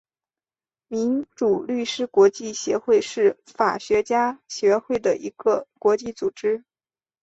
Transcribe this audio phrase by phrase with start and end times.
[0.87, 6.65] 民主律师国际协会是法学家协会的一个国际组织。